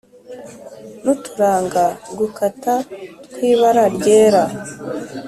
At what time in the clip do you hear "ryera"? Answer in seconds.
3.95-4.43